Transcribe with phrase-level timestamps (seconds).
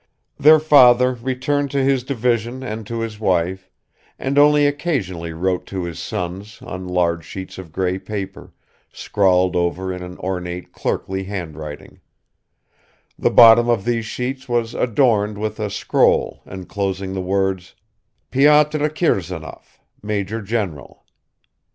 [0.39, 3.69] Their father returned to his division and to his wife
[4.17, 8.51] and only occasionally wrote to his sons on large sheets of grey paper,
[8.91, 11.99] scrawled over in an ornate clerkly handwriting;
[13.19, 17.75] the bottom of these sheets was adorned with a scroll enclosing the words,
[18.31, 21.05] "Pyotr Kirsanov, Major General."